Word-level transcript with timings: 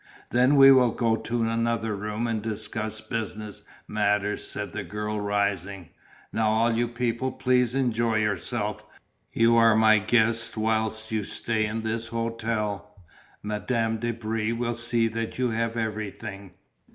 "Then 0.31 0.55
we 0.55 0.71
will 0.71 0.89
go 0.89 1.15
to 1.15 1.43
another 1.43 1.95
room 1.95 2.25
and 2.25 2.41
discuss 2.41 2.99
business 2.99 3.61
matters," 3.87 4.47
said 4.47 4.73
the 4.73 4.83
girl 4.83 5.19
rising. 5.21 5.89
"Now 6.33 6.49
all 6.49 6.71
you 6.73 6.87
people 6.87 7.31
please 7.31 7.75
enjoy 7.75 8.15
yourselves. 8.15 8.81
You 9.31 9.57
are 9.57 9.75
my 9.75 9.99
guests 9.99 10.57
whilst 10.57 11.11
you 11.11 11.23
stay 11.23 11.67
in 11.67 11.83
this 11.83 12.07
hotel. 12.07 12.99
Madame 13.43 13.97
de 13.97 14.09
Brie 14.11 14.51
will 14.53 14.73
see 14.73 15.07
that 15.07 15.37
you 15.37 15.51
have 15.51 15.77
everything." 15.77 16.55